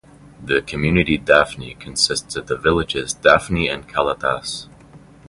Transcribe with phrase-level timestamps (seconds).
[0.43, 4.67] The community Dafni consists of the villages Dafni and Kalathas.